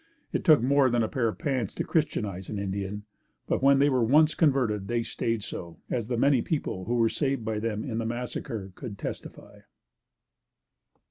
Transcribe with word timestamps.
It 0.33 0.43
took 0.43 0.63
more 0.63 0.89
than 0.89 1.03
a 1.03 1.07
pair 1.07 1.27
of 1.27 1.37
pants 1.37 1.75
to 1.75 1.83
Christianize 1.83 2.49
an 2.49 2.57
Indian, 2.57 3.03
but 3.45 3.61
when 3.61 3.77
they 3.77 3.87
were 3.87 4.03
once 4.03 4.33
converted, 4.33 4.87
they 4.87 5.03
stayed 5.03 5.43
so, 5.43 5.77
as 5.91 6.07
the 6.07 6.17
many 6.17 6.41
people 6.41 6.85
who 6.85 6.95
were 6.95 7.07
saved 7.07 7.45
by 7.45 7.59
them 7.59 7.83
in 7.83 7.99
the 7.99 8.05
massacre 8.07 8.71
could 8.73 8.97
testify. 8.97 9.59